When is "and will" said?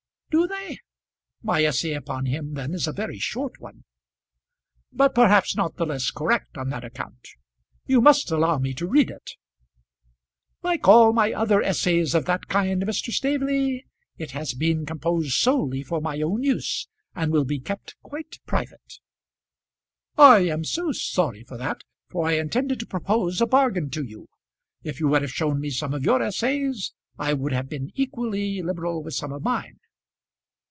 17.13-17.43